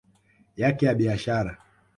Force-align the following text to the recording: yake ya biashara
yake 0.57 0.85
ya 0.85 0.93
biashara 0.95 1.57